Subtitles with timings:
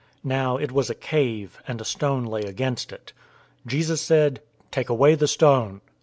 [0.23, 3.13] Now it was a cave, and a stone lay against it.
[3.67, 5.81] 011:039 Jesus said, "Take away the stone."